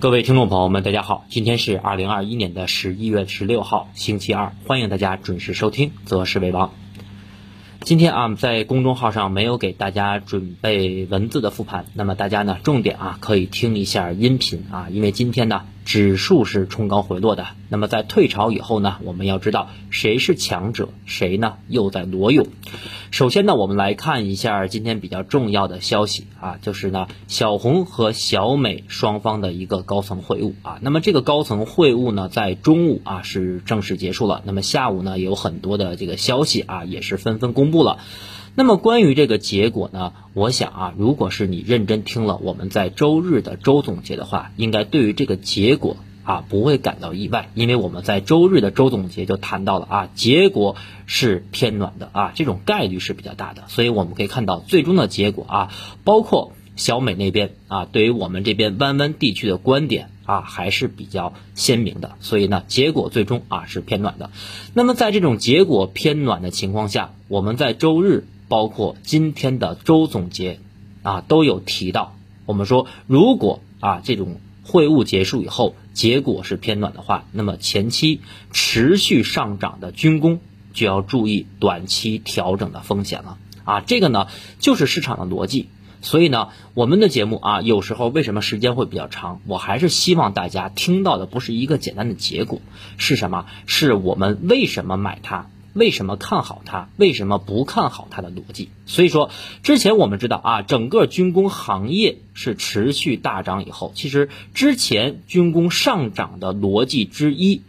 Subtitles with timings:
[0.00, 6.68] 各位听众朋友们，大家好，今天是二零二一年的十一月十六号，星期二，欢迎大家准时收听《择时为王》。
[7.82, 15.66] 今天啊，在公众号上没有给大家准备文字的复盘，那么大家呢，重点啊可以听一下音频啊，因为今天呢。
[15.84, 22.46] 指数是冲高回落的，那么在退潮以后呢，我们要知道谁是强者，谁呢又在裸泳。
[23.10, 30.78] 首先呢，我们来看一下今天比较重要的消息啊，就是呢小红和小美双方的一个高层会晤啊。
[30.80, 37.98] 那么这个高层会晤呢，在中午啊是正式结束了，那么下午呢有很多的这个消息啊，也是纷纷公布了。
[38.60, 55.72] 那么关于这个结果呢，我想啊，如果是你认真听了我们在周日的周总结的话，应该对于这个结果啊不会感到意外，因为我们在周日的周总结就谈到了啊，结果是偏暖的啊，这种概率是比较大的，所以我们可以看到最终的结果啊，
[56.04, 64.28] 包括小美那边啊，对于我们这边湾湾地区的观点啊还是比较鲜明的，所以呢，结果最终啊是偏暖的。
[64.74, 68.26] 那么在这种结果偏暖的情况下，我们在周日。
[68.50, 70.58] 包括今天的周总结，
[71.04, 72.16] 啊，都有提到。
[72.46, 78.20] 我们说，如果啊这种会晤结束以后，结果是偏暖的话，那么前期
[78.52, 80.40] 持续上涨的军工
[80.72, 83.38] 就要注意短期调整的风险了。
[83.64, 84.26] 啊，这个呢
[84.58, 85.68] 就是市场的逻辑。
[86.02, 89.40] 所以呢，我们的节目啊，有时候为什么时间会比较长？
[89.46, 92.60] 我还是希望大家听到的不是一个简单的结果，
[92.96, 93.46] 是什么？
[93.66, 95.46] 是我们为什么买它？
[95.72, 96.88] 为什么看好它？
[96.96, 98.68] 为什么不看好它的逻辑？
[98.86, 99.30] 所以说，
[99.62, 107.62] 之前我们知道啊，整个军工行业是持续大涨以后，其实之前军工上涨的逻辑之一，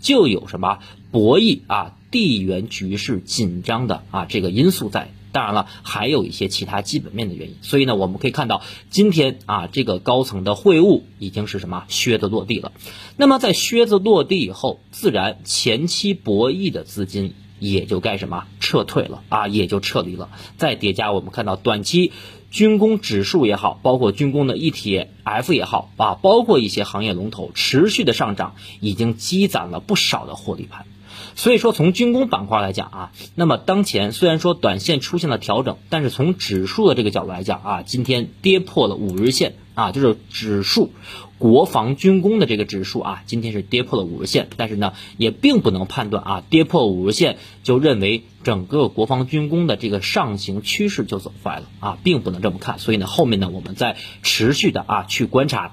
[0.00, 5.10] 就有什么博弈啊、地缘局势紧张的啊这个因素在。
[5.32, 7.56] 当然了，还有一些其他基本面的原因。
[7.60, 12.72] 所以呢，我们可以看到今天啊，这个高层的会晤已经是什么靴子落地了。
[13.18, 17.34] 那么在靴子落地以后，自然前期博弈的资金。
[17.58, 20.30] 也就该什么撤退了啊，也就撤离了。
[20.56, 22.12] 再叠加，我们看到短期
[22.50, 30.86] 军工指数也好，包括军工的 ETF 也好啊，包括一些行业龙头持续的上涨，已经积攒了不少的获利盘。
[31.34, 40.92] 所以说，从军工板块来讲啊，那么当前虽然说短线出现了调整，但是从指数的这个角度来讲啊，今天跌破了五日线啊，就是指数。
[41.38, 52.78] 国防军工的这个指数啊，今天是跌破了五日线，但是呢，也并不能判断啊，跌破五日线就认为整个国防军工的这个上行趋势就走坏了啊，并不能这么看。
[52.78, 55.72] 所以呢，后面呢，我们再持续的啊去观察。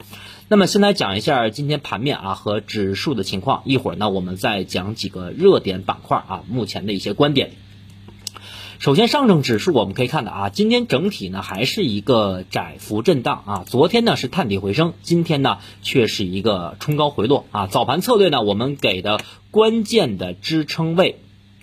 [0.50, 7.52] 那么先来讲一下今天盘面啊和指数的情况，一会儿呢，我们再讲几个热点板块啊目前的一些观点。
[8.84, 13.64] 首先，上证指数我们可以看到啊，今天整体呢还是一个窄幅震荡啊。
[13.66, 17.68] 昨天呢是探底回升，今天呢却是一个冲高回落啊。
[17.68, 21.20] 早盘策略呢，我们给的关键的支撑位，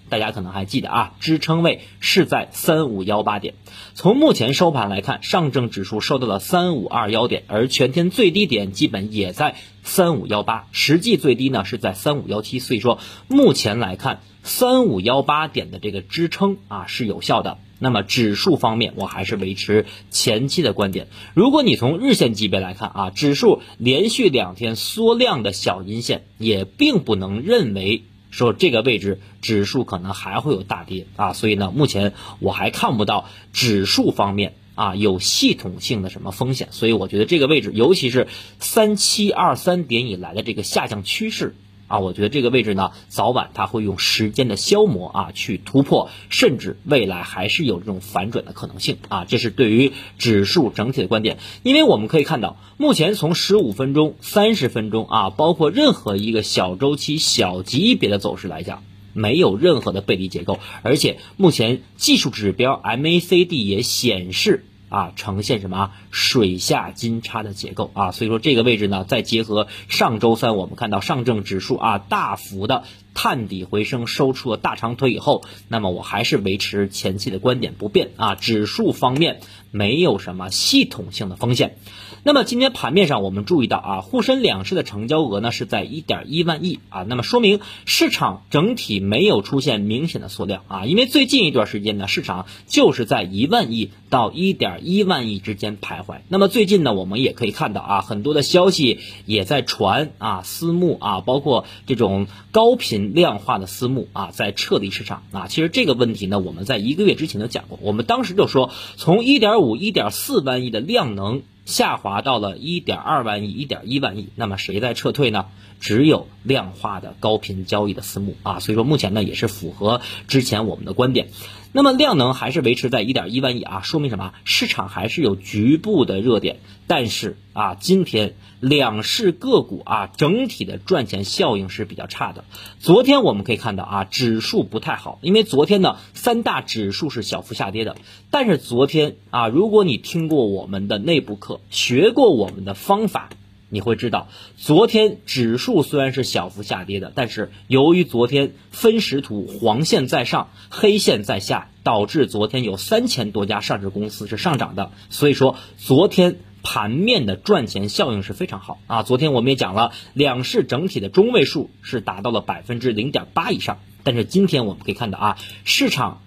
[0.09, 3.53] 大家可能还记得啊，支撑位是在三五幺八点。
[3.93, 12.61] 从目前收盘来看，上证指数收到了三五二幺点，而全天最低点基本也在三五幺八，实际最低呢是在三五幺七。
[12.61, 12.99] 所以说，
[13.29, 14.21] 目前来看。
[14.43, 17.59] 三五幺八点的这个支撑啊是有效的。
[17.83, 21.09] 那么指数方面，我还是维持前期的观点。
[21.33, 31.33] 如果你从日线级别来看啊，指数连续两天缩量的小阴线，也并不能认为说这个位置指数可能还会有大跌啊。
[31.33, 36.69] 所以呢，目前我还看不到指数方面啊有系统性的什么风险。
[36.73, 38.29] 所以我觉得这个位置，尤其是
[38.59, 41.55] 三七二三点以来的这个下降趋势。
[41.91, 49.25] 啊，我觉得这个位置呢，早晚它会用时间的消磨啊去突破，甚至未来还是有这种反转的可能性啊。
[49.25, 64.65] 这是对于指数整体的观点，因为我们可以看到，目前从十五分钟、三十分钟啊，包括任何一个小周期、小级别的走势来讲，没有任何的背离结构，而且目前技术指标 MACD 也显示。
[64.91, 68.11] 啊，呈现什么水下金叉的结构啊？
[68.13, 72.85] 所以说这个位置呢，再结合上周三我们看到上证指数啊大幅的
[73.15, 78.35] 探底回升，收出了大长腿以后，那么我还是维持前期的观点不变啊。
[78.35, 79.41] 指数方面
[79.71, 81.77] 没有什么系统性的风险。
[82.23, 96.19] 那么今天盘面上，我们注意到啊，沪深两市的成交额呢是在一点一万亿啊，那么说明市场整体没有出现明显的缩量啊，因为最近一段时间呢，市场就是在一万亿到一点一万亿之间徘徊。
[96.29, 105.47] 那么最近呢，我们也可以看到啊，很多的消息也在传啊，私募啊，包括这种高频量化的私募啊，在撤离市场啊。
[105.49, 111.43] 其实这个问题呢，我们在一个月之前就讲过，我们当时就说，从一点五、一点四万亿的量能。
[111.71, 114.29] 下滑到了一点二万亿、一点一万亿。
[114.35, 115.47] 那么谁在撤退呢？
[115.81, 118.61] 只有量化的高频交易的私募啊。
[118.61, 121.31] 所以说目前呢也是符合之前我们的观点。
[121.73, 124.33] 那么量能还是维持在一点一万亿啊，说明什么？
[124.43, 132.45] 市场还是有局部的热点，但是啊，今天两市个股啊整体的赚钱效应是比较差的。
[132.81, 137.97] 昨天我们可以看到啊，指数不太好，因为昨天呢三大指数是小幅下跌的。
[138.33, 143.31] 但是昨天啊，如果你听过我们的内部课，学过我们的方法。
[143.73, 154.91] 你会知道，昨天指数虽然是小幅下跌的，但是由于昨天分时图黄线在上，黑线在下，导致昨天有三千多家上市公司是上涨的。
[155.09, 159.03] 所以说，昨天盘面的赚钱效应是非常好啊。
[159.05, 166.23] 昨天我们也讲了，两市整体的中位数是达到了百分之零点八以上，但是今天我们可以看到啊，市场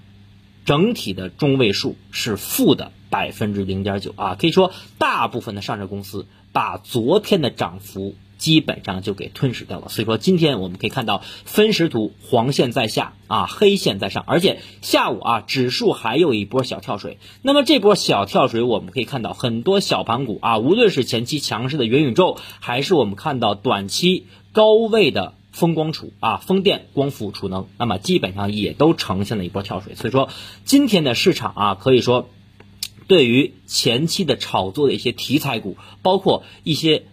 [0.63, 6.25] 整体的中位数是负的百分之零点九啊，可以说大部分的上市公司。
[6.53, 17.17] 把昨天的涨幅基本上就给吞噬掉了，所以说今天我们可以看到分时图黄线在下啊，黑线在上，而且下午啊指数还有一波小跳水。
[17.41, 29.95] 那么这波小跳水，我们可以看到很多小盘股啊，无论是前期强势的元宇宙，还是我们看到短期高位的风光储啊、风电、光伏、储能，那么基本上也都呈现了一波跳水。
[29.95, 30.29] 所以说
[30.65, 32.27] 今天的市场啊，可以说。
[33.07, 37.03] 对于前期的炒作的一些题材股，包括一些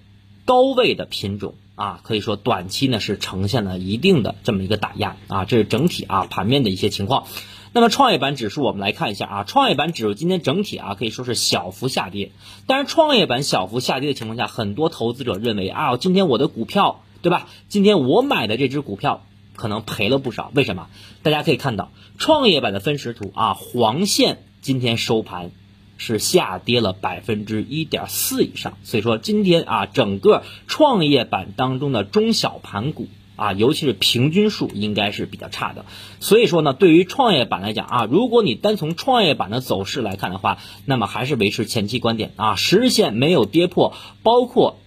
[0.45, 7.27] 高位的品种啊，可以说短期呢是呈现了一定的这么一个打压啊，这是整体啊盘面的一些情况。
[7.73, 12.33] 那么创业板指数我们来看一下啊，创业板指数今天整体啊可以说是小幅下跌，
[12.67, 17.49] 但是创业板小幅下跌的情况下，很多投资者认为啊，今天我的股票对吧？
[17.69, 20.89] 今天我买的这只股票可能赔了不少，为什么？
[21.23, 25.53] 大家可以看到创业板的分时图啊，黄线今天收盘。
[26.01, 33.07] 是下跌了百分之一点四以上，所以说今天啊，整个创业板当中的中小盘股
[33.37, 35.85] 啊，尤其是平均数应该是比较差的。
[36.19, 40.57] 所以说呢，对于创业板来讲啊，如果你单从创业板的走势来看的话，
[40.87, 44.79] 那么还是维持前期观点啊，十日线没有跌破，包括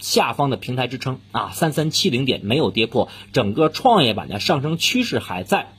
[0.00, 5.73] 下方的平台支撑啊，三三七零点没有跌破，整个创业板的上升趋势还在。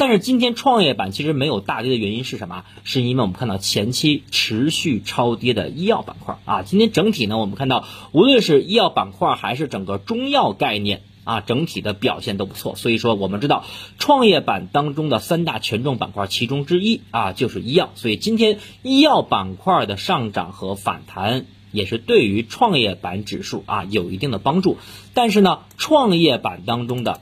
[0.00, 2.64] 但是今天创业板其实没有大跌的原因是什么？
[2.84, 6.62] 是因为我们看到前期持续超跌的医药板块啊。
[6.62, 12.76] 今天整体呢，我们看到无论是医药板块还是整个中药概念啊，整体的表现都不错。
[12.76, 13.66] 所以说，我们知道
[13.98, 24.78] 创业板当中的三大权重板块其中之一啊就是医药，所以今天医药板块的上涨和反弹也是对于创业板指数啊有一定的帮助。
[25.12, 27.20] 但是呢，创业板当中的。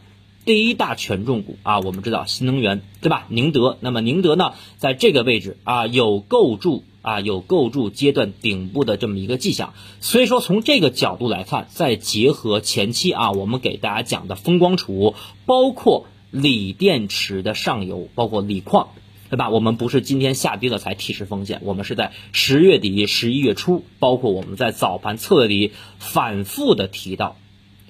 [0.48, 3.26] 第一大权重股啊，我们知道新能源对吧？
[3.28, 9.74] 宁德，那么宁德呢，在这个位置啊，有构筑啊，有构筑阶段顶部的这么一个迹象。
[10.00, 15.14] 所以说，从这个角度来看，再结合前期啊，我们给大家讲的风光储，
[15.44, 18.88] 包括锂电池的上游，包括锂矿，
[19.28, 19.50] 对吧？
[19.50, 27.36] 我们不是今天下跌了才提示风险，我们是在十月底、十一月初，包括我们在早盘策略里反复的提到，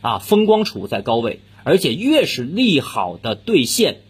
[0.00, 1.38] 啊，风光储在高位。
[1.68, 4.00] 而且越是利好的兑现，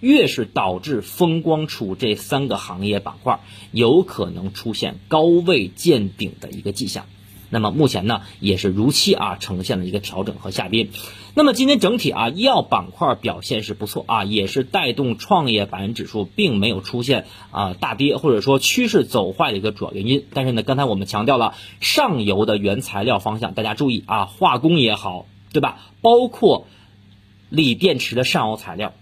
[0.00, 3.38] 越是导致风光储这三个行业板块
[3.70, 7.06] 有可能出现高位见顶的一个迹象。
[7.50, 10.88] 那么目前呢，也是如期啊呈现了一个调整和下跌。
[11.36, 20.24] 那么今天整体啊，医药板块表现是不错啊，也是带动创业板指数并没有出现啊大跌或者说趋势走坏的一个主要原因。
[20.34, 25.78] 但是呢，刚才我们强调了上游的原材料方向，大家注意啊，化工也好，对吧？
[26.00, 26.66] 包括
[27.54, 28.92] 锂电池的上游材料，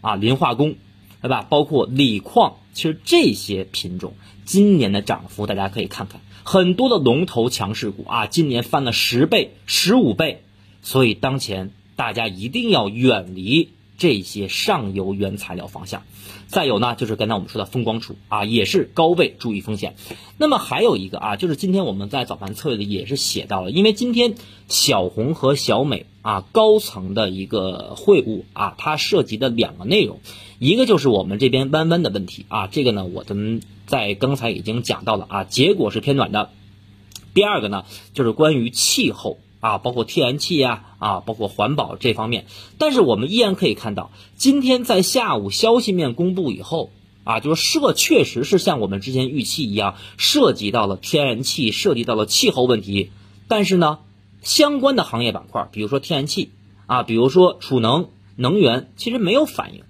[0.00, 0.76] 啊，磷化工，
[1.20, 1.42] 对吧？
[1.42, 10.42] 包括锂矿，其实这些品种今年的涨幅，大家可以看看，很多的龙头强势股啊，今年翻了十倍、十五倍，
[10.82, 13.70] 所以当前大家一定要远离。
[14.02, 16.02] 这些上游原材料方向，
[16.48, 19.94] 再有呢，就是刚才我们说的风光储啊，也是高位，注意风险。
[20.38, 24.34] 那么还有一个啊，就是今天我们在早盘策略里也是写到了，因为今天
[24.66, 30.18] 小红和小美啊高层的一个会晤啊，它涉及的两个内容，
[30.58, 36.50] 一个就是我们这边弯弯的问题啊，这个呢，我们在刚才已经讲到了啊，结果是偏暖的。
[37.34, 39.38] 第二个呢，就是关于气候。
[39.62, 42.46] 啊，包括天然气呀，啊，包括环保这方面，
[42.78, 46.90] 但是我们依然可以看到，今天在下午消息面公布以后，
[47.22, 53.12] 啊，就是涉确实是像我们之前预期一样，涉及到了天然气，涉及到了气候问题，
[53.46, 54.00] 但是呢，
[54.42, 56.50] 相关的行业板块，比如说天然气，
[56.86, 59.84] 啊，比如说储能、能源，其实没有反应，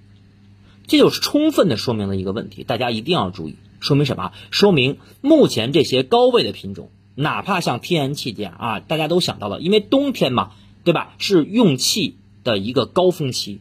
[0.86, 4.32] 这就是充分的说明了一个问题，大家一定要注意，说明什么？
[4.50, 6.90] 说明目前这些高位的品种。
[7.14, 10.52] 哪怕像天然气这样啊，大家都想到了，因为冬天嘛，
[10.84, 11.14] 对吧？
[11.18, 13.60] 是用气的一个高峰期。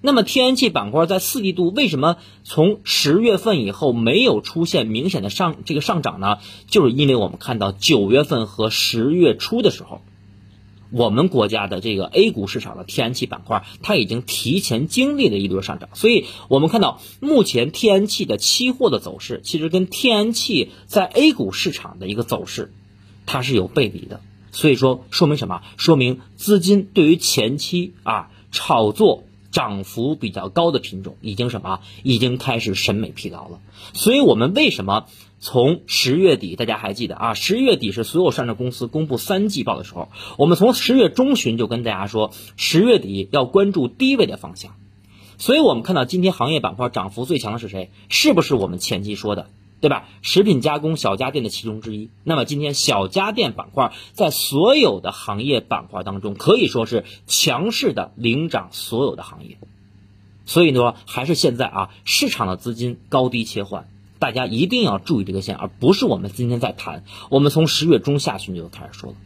[0.00, 6.38] 那么天然气板块在四季度为什么从十月份以后没有出现明显的上这个上涨呢？
[6.66, 10.00] 就是因为我们看到九月份和十月初的时候。
[10.90, 22.72] 我们国家的这个 A 股市场的天然气板块，它已经提前经历了一轮上涨，所以我们看到目前天然气的期货的走势，其实跟天然气在 A 股市场的一个走势，
[23.26, 24.20] 它是有背离的。
[24.52, 25.62] 所以说，说明什么？
[25.76, 31.80] 说明资金对于前期啊炒作涨幅比较高的品种，已经什么？
[32.02, 33.60] 已经开始审美疲劳了。
[33.92, 35.06] 所以我们为什么？
[35.40, 37.34] 从十月底，大家还记得啊？
[37.34, 40.08] 十月底是所有上市公司公布三季报的时候。
[40.38, 44.74] 我们从十月中旬就跟大家说，十月底要关注低位的方向。
[45.36, 47.90] 所以我们看到今天行业板块涨幅最强的是谁？
[48.08, 49.50] 是不是我们前期说的，
[49.80, 50.08] 对吧？
[50.22, 52.10] 食品加工、小家电的其中之一。
[52.22, 59.58] 那么今天小家电板块在所有的行业板块当中，可以说是强势的领涨所有的行业。
[60.46, 63.88] 所以呢，还是现在啊，市场的资金高低切换。
[64.18, 67.04] 大家一定要注意这个线，而不是我们今天在谈。
[67.28, 69.16] 我们从十月中下旬就开始说了，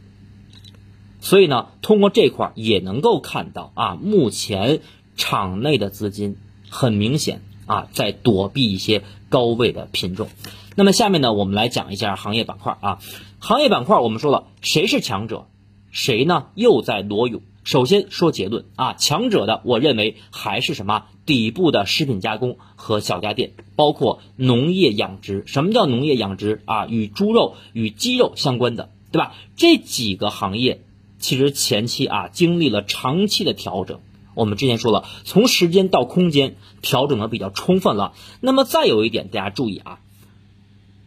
[1.21, 4.81] 所以呢，通过这块也能够看到啊，目前
[5.15, 6.35] 场内的资金
[6.69, 10.27] 很明显啊，在躲避一些高位的品种。
[10.75, 12.99] 那么下面呢，我们来讲一下行业板块啊。
[13.39, 15.47] 行业板块我们说了，谁是强者，
[15.91, 17.41] 谁呢又在裸泳？
[17.63, 25.43] 首先说结论啊，强者的我认为还是什么底部的食品加工和小家电，包括农业养殖。
[25.45, 26.87] 什么叫农业养殖啊？
[26.87, 29.35] 与猪肉、与鸡肉相关的，对吧？
[29.55, 30.81] 这几个行业
[31.19, 33.99] 其实前期啊经历了长期的调整。
[34.39, 38.13] 我们之前说了，从时间到空间调整的比较充分了。
[38.41, 39.99] 那么再有一点，大家注意啊，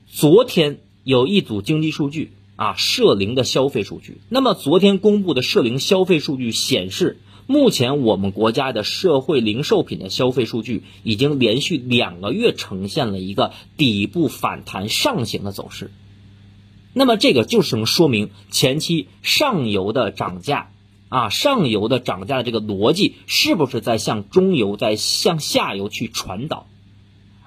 [0.06, 2.32] 昨天有一组经济数据。
[2.54, 4.20] 啊，社零的消费数据。
[4.28, 15.90] 那么昨天公布的社零消费数据显示，目前我们国家的社会零售品的消费数据已经连续两个月呈现了一个底部反弹上行的走势。
[16.92, 20.70] 那么这个就是能说明前期上游的涨价
[21.12, 26.66] 啊，上游的涨价的这个逻辑是不是在向中游、在向下游去传导？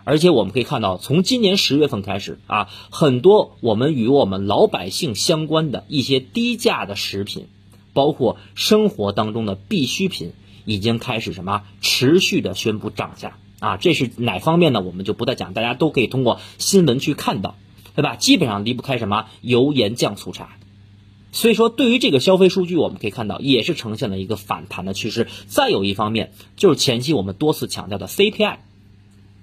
[0.03, 7.48] 而且我们可以看到，从今年十月份开始啊，很多我们与我们老百姓相关的一些低价的食品，
[7.93, 10.34] 包括生活当中的必需品，
[10.65, 13.77] 已经开始什么持续的宣布涨价啊。
[13.77, 14.81] 这是哪方面呢？
[14.81, 17.55] 我们就不再讲，大家都可以通过新闻去看到，
[17.95, 18.15] 对吧？
[18.15, 20.55] 基本上离不开什么油盐酱醋茶。
[21.35, 25.27] 所以说，对于这个消费数据，我们可以看到也是呈现了一个反弹的趋势。
[25.47, 28.55] 再有一方面，就是前期我们多次强调的 CPI。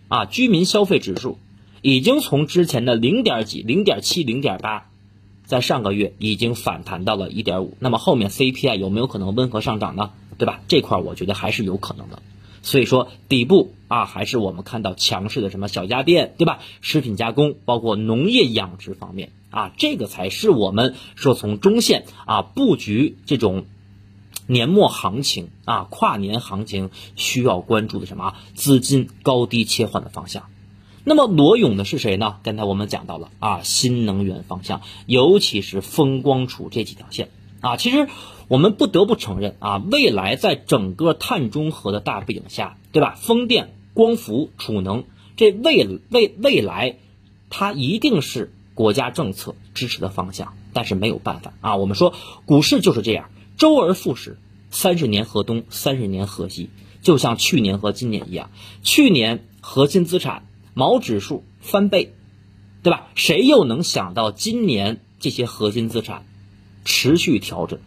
[0.09, 1.39] 啊，居民消费指数
[1.83, 4.89] 已经从之前的零点几、零点七、零点八，
[5.45, 7.77] 在上个月已经反弹到了一点五。
[7.79, 10.13] 那么后面 CPI 有没有可能温和上涨呢？
[10.39, 10.63] 对吧？
[10.69, 12.23] 这块我觉得还是有可能的。
[12.63, 16.61] 所以说底部啊，还是我们看到强势的什么小家电，对吧？
[16.81, 23.65] 食品加工，包括农业养殖方面啊，这个才是我们说从中线啊布局这种。
[24.49, 28.35] 年末行情啊，跨年行情需要关注的什么？
[28.55, 30.47] 资金高低切换的方向。
[31.05, 32.39] 那么裸泳的是谁呢？
[32.43, 37.31] 刚才我们讲到了啊，新能源方向，尤其是风光储这几条线
[37.61, 37.77] 啊。
[37.77, 38.09] 其实
[38.49, 43.15] 我们不得不承认啊，未来在整个碳中和的大背景下，对吧？
[43.17, 45.05] 风电、光伏、储能，
[45.37, 46.97] 这未未未来，
[47.49, 48.53] 它一定是
[48.83, 50.55] 国家政策支持的方向。
[50.75, 52.15] 但是没有办法啊，我们说
[52.47, 53.31] 股市就是这样。
[53.59, 54.39] 周而复始，
[54.71, 56.71] 三十年河东，三十年河西，
[57.03, 58.51] 就像去年和今年一样。
[58.83, 62.15] 去年核心资产毛指数翻倍，
[62.83, 63.09] 对吧？
[63.15, 66.25] 谁又能想到今年这些核心资产
[66.87, 67.79] 持续调整，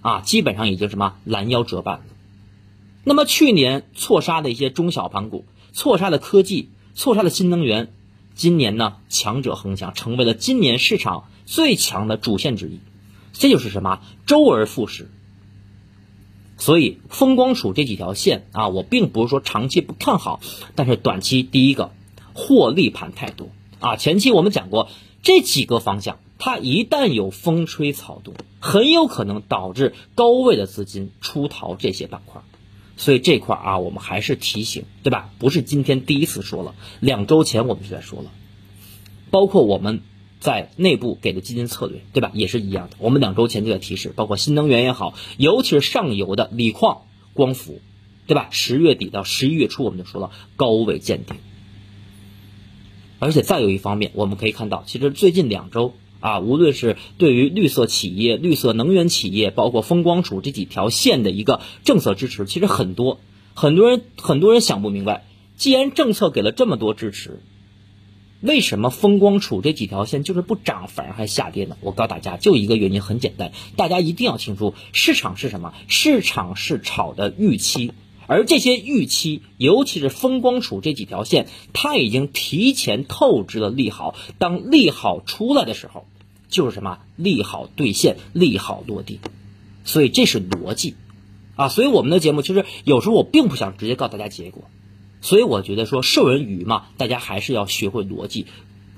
[0.00, 2.04] 啊，基本上已经什么拦腰折半了。
[3.04, 7.92] 那么去年错杀的一些中小盘股，错杀的科技，错杀的新能源，
[8.34, 12.80] 今年呢强者恒强，成为了今年市场最强的主线之一。
[13.32, 15.10] 这就是什么周而复始，
[16.58, 20.40] 所以风光储这几条线啊，我并不是说长期不看好，
[20.74, 21.92] 但是短期第一个
[22.34, 23.48] 获利盘太多
[23.80, 23.96] 啊。
[23.96, 24.88] 前期我们讲过
[25.22, 32.42] 这几个方向，它一旦有风吹草动，很有可能导致高位的资金出逃这些板块，
[33.02, 35.30] 所以这块啊，我们还是提醒，对吧？
[35.38, 38.30] 不是今天第一次说了，两周前我们就在说了，
[39.30, 40.02] 包括我们。
[40.42, 42.32] 在内部给的基金策略，对吧？
[42.34, 42.96] 也是一样的。
[42.98, 47.80] 我们两周前就在提示，包括新能源也好，尤其是上游的锂矿、光伏，
[48.26, 48.48] 对吧？
[48.50, 51.36] 十月底到十一月初，我们就说了高位见顶。
[53.20, 63.20] 而且再有一方面，我们可以看到，其实最近两周啊，无论是对于绿色企业、绿色能源企业，包括风光储这几条线的一个政策支持，其实很多
[63.52, 65.26] 很多人很多人想不明白，
[65.56, 67.42] 既然政策给了这么多支持，
[68.40, 71.76] 为什么风光储这几条线就是不涨，反而还下跌呢？
[71.80, 75.74] 我告诉大家，就一个原因，很简单，大家一定要清楚，市场是什么？
[75.88, 77.92] 市场是炒的预期。
[78.28, 84.14] 而这些预期，尤其是风光储这几条线，它已经提前透支了利好。
[84.38, 86.06] 当利好出来的时候，
[86.52, 89.18] 就是什么利好兑现、利好落地。
[89.84, 90.94] 所以这是逻辑
[91.56, 91.68] 啊。
[91.68, 94.70] 所以我们的节目其实有时候我并不想直接告诉大家结果，
[95.20, 98.46] 所以我觉得说授人以鱼嘛，大家还是要学会逻辑。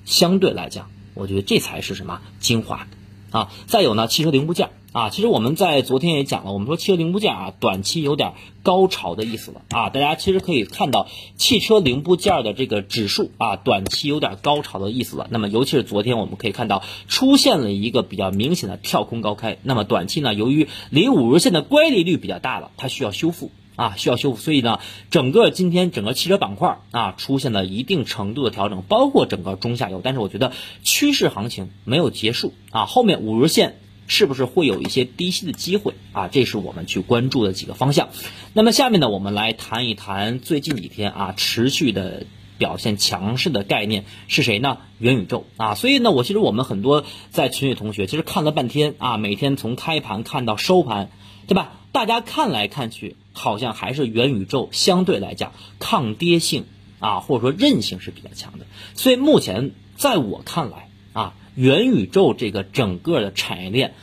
[0.04, 2.86] 相对来讲，我觉得这才是什么精华
[3.34, 3.50] 啊。
[3.66, 4.70] 再有呢，汽车零部件。
[4.94, 9.90] 啊，其实我们在昨天也讲了，我们说汽车零部件啊，短期有点高潮的意思了啊。
[9.90, 15.26] 大家其实可以看到汽车零部件的这个指数啊，短期有点高潮的意思了。
[15.30, 19.58] 那么尤其是昨天我们可以看到出现了一个比较明显的跳空高开。
[19.64, 24.40] 那么短期呢，由于离五日线的乖离率比较大了，它需要修复啊，需要修复。
[24.40, 30.00] 所以呢，整个今天整个汽车板块啊，出现了一定程度的调整，包括整个中下游。
[30.02, 30.52] 但是我觉得
[30.82, 33.76] 趋势行情没有结束啊，后面五日线。
[34.06, 36.28] 是不是会有一些低吸的机会啊？
[36.28, 38.10] 这是我们去关注的几个方向。
[38.52, 42.26] 那么下面呢，我们来谈一谈最近几天啊持续的
[42.58, 44.78] 表现强势的概念是谁呢？
[44.98, 45.74] 元宇宙啊。
[45.74, 51.10] 所以呢，我其实我们很多在群里同学其实看了半天啊，每天从开盘看到收盘，
[51.46, 51.80] 对吧？
[51.92, 56.66] 大家看来看去，好像还是元宇宙相对来讲抗跌性
[56.98, 58.66] 啊，或者说韧性是比较强的。
[58.94, 61.34] 所以目前在我看来啊。
[61.56, 63.94] 元宇宙这个整个的产业链，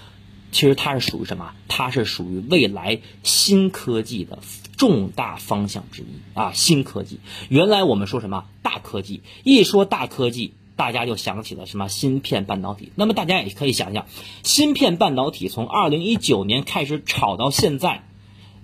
[0.54, 1.52] 其实它是属于什么？
[1.68, 4.40] 它是属于未来新科技的
[4.82, 6.54] 重大方向之一啊！
[6.56, 7.20] 新科技，
[7.50, 9.22] 原来我们说什么大科技？
[9.44, 12.92] 一说大科技，大家就想起了什么芯片半导体。
[12.96, 14.08] 那么大家也可以想想，
[14.42, 18.04] 芯片半导体从二零一九年开始炒到现在，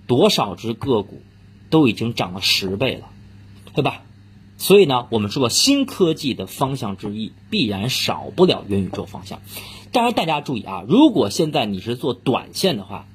[0.08, 1.22] 多少只个股
[1.70, 3.10] 都已经涨了十倍了，
[3.72, 4.02] 对吧？
[4.56, 9.40] 所以呢，我们说新科技的方向之一，必然少不了元宇宙方向。
[9.92, 13.06] 当然，大家注意啊，如果现在你是做短线的话，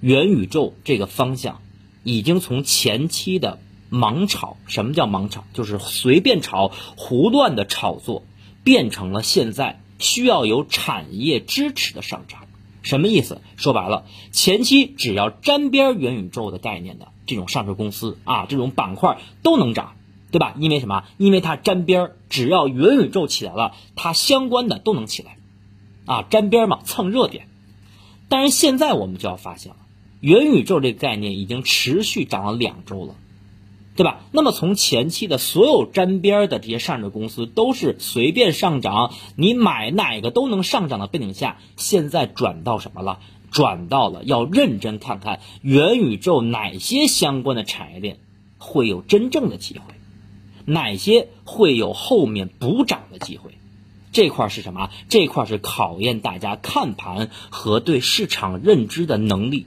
[0.00, 1.60] 元宇宙这个方向
[2.04, 3.58] 已经从前期的
[3.90, 5.44] 盲炒，什么叫盲炒？
[5.52, 8.22] 就是随便炒、胡乱的炒作，
[8.62, 12.42] 变成了现在需要有产业支持的上涨。
[12.82, 13.40] 什么意思？
[13.56, 19.96] 说白了，前期只要沾边元宇宙的概念的这种上市公司啊，这种板块都能涨。
[20.30, 20.56] 对吧？
[20.58, 21.04] 因为什么？
[21.16, 25.36] 因为它沾边，只要元宇宙起来了，它相关的都能起来，
[26.06, 27.46] 啊，沾边嘛，蹭热点。
[28.28, 29.76] 但是现在我们就要发现了，
[30.24, 33.14] 元宇宙这个概念已经持续涨了两周了，
[33.94, 34.20] 对吧？
[34.32, 43.20] 那么从前期的所有沾边的这些上市公司都是随便上涨，你买哪个都能上涨的背景下，现在转到什么了？
[43.50, 48.16] 转到了要认真看看元宇宙哪些相关的产业链
[48.56, 49.82] 会有真正的机会。
[50.64, 53.58] 哪些会有后面补涨的机会？
[54.10, 54.88] 这块是什么？
[55.10, 59.66] 这块是考验大家看盘和对市场认知的能力。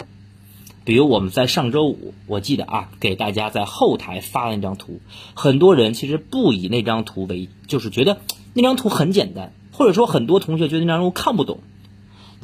[0.87, 5.01] 比如我们在上周五，我记得啊，给大家在后台发了那张图，
[5.33, 8.21] 很多人其实不以那张图为，就是觉得
[8.53, 11.59] 那张图很简单，或者说很多同学觉得那张图看不懂。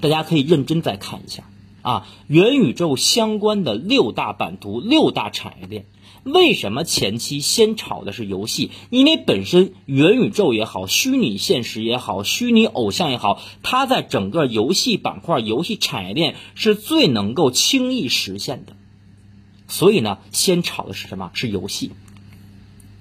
[0.01, 1.45] 大家可以认真再看一下
[1.83, 5.85] 啊，元宇宙相关的六大版图、六大产业链。
[6.23, 8.71] 为什么前期先炒的是游戏？
[8.89, 18.73] 因为本身元宇宙也好，虚拟现实也好，虚拟偶像也好，它在整个游戏板块、游戏产业链是最能够轻易实现的。
[19.67, 21.31] 所以呢，先炒的是什么？
[21.33, 21.91] 是游戏。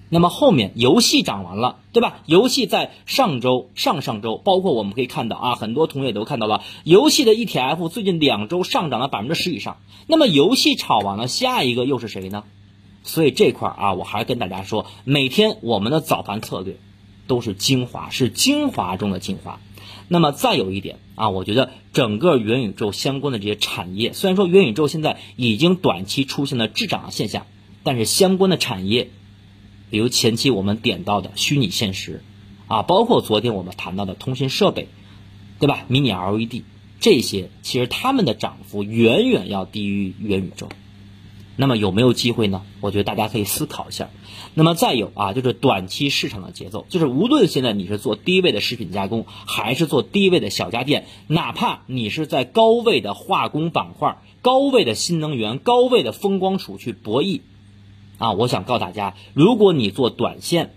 [0.08, 2.18] 那么后面游戏涨完了，对吧？
[2.26, 9.78] 游戏在上周、上上周，包括我们可以看到啊，很多同学都看到了，游戏的 ETF 最近两周上涨了百分之十以上。
[10.06, 12.44] 那么游戏炒完了，下一个又是谁呢？
[13.04, 16.76] 所以这块儿啊，我还是跟大家说，每天我们的早盘策略
[17.26, 19.60] 都是精华，是精华中的精华。
[20.08, 27.46] 那么再有一点啊，我觉得整个元宇宙相关的这些产业，虽然说元宇宙现在已经短期出现了滞涨的现象，
[27.82, 29.08] 但是相关的产业，
[29.90, 32.22] 比如前期我们点到的虚拟现实
[32.66, 34.88] 啊，包括昨天我们谈到的通信设备，
[35.58, 36.62] 对吧迷你 LED
[37.00, 40.68] 这些，其实它们的涨幅远远要低于元宇宙。
[41.56, 42.62] 那么有没有机会呢？
[42.80, 44.08] 我觉得大家可以思考一下。
[44.54, 57.40] 那么再有啊，就是短期市场的节奏，就是无论现在你是做低位的食品加工，还是做低位的小家电，哪怕你是在高位的化工板块、高位的新能源、高位的风光储去博弈，
[58.18, 60.74] 啊，我想告大家，如果你做短线，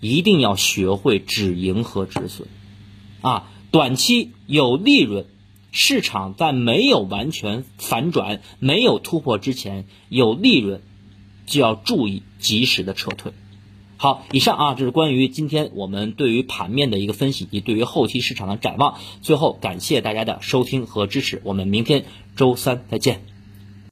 [0.00, 2.48] 一定要学会止盈和止损，
[3.20, 5.26] 啊，短期有利润，
[5.78, 10.80] 市场在没有完全反转、没有突破之前有利润，
[11.44, 13.32] 就要注意及时的撤退。
[13.98, 18.98] 好，以上啊，这是关于今天我们对于盘面的一个分析，以及对于后期市场的展望。
[19.20, 23.35] 最后，感谢大家的收听和支持，我们明天周三再见。